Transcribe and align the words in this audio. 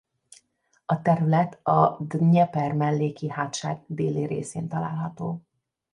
A 0.85 1.01
terület 1.01 1.67
a 1.67 1.97
Dnyepermelléki-hátság 2.07 3.81
déli 3.87 4.25
részén 4.25 4.67
található. 4.67 5.41